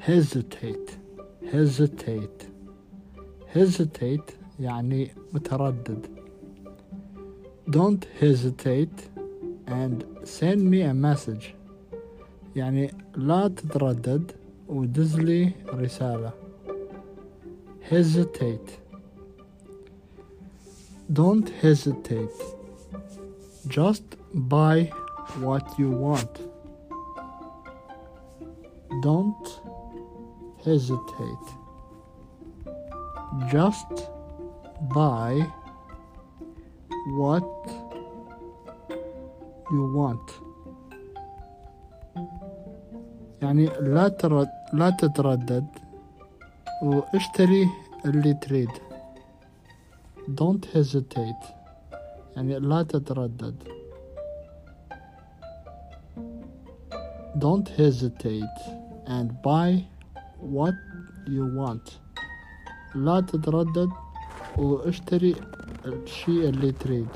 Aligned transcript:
hesitate 0.00 0.98
hesitate 1.52 2.46
hesitate 3.54 4.32
يعني 4.60 5.10
متردد 5.32 6.06
don't 7.70 8.04
hesitate 8.20 9.10
and 9.66 10.04
send 10.24 10.60
me 10.70 10.82
a 10.82 10.94
message 10.94 11.54
يعني 12.56 12.94
لا 13.16 13.48
تتردد 13.48 14.32
ودز 14.68 15.18
لي 15.18 15.52
رسالة 15.68 16.32
hesitate 17.90 18.70
don't 21.12 21.48
hesitate 21.62 22.42
just 23.68 24.04
buy 24.34 24.90
what 25.40 25.78
you 25.78 25.90
want 25.90 26.40
don't 29.02 29.46
hesitate 30.64 31.46
just 33.52 33.92
buy 34.94 35.32
what 37.20 37.48
you 39.70 39.82
want 39.98 40.30
يعني 43.42 43.66
لا 43.66 44.08
ترد 44.08 44.48
لا 44.72 44.90
تتردد 44.90 45.66
واشتري 46.82 47.68
اللي 48.04 48.34
تريد 48.34 48.70
don't 50.40 50.76
hesitate 50.76 51.46
يعني 52.36 52.58
لا 52.58 52.82
تتردد 52.82 53.62
don't 57.38 57.68
hesitate 57.68 58.58
and 59.06 59.28
buy 59.42 59.84
what 60.41 60.75
you 61.27 61.45
want. 61.57 61.91
لا 62.95 63.19
تتردد 63.21 63.89
واشتري 64.57 65.35
الشيء 65.85 66.49
اللي 66.49 66.71
تريد. 66.71 67.07